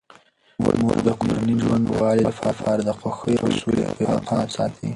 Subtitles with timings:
[0.83, 3.85] مور د کورني ژوند د ښه والي لپاره د خوښۍ او سولې
[4.27, 4.87] پام ساتي.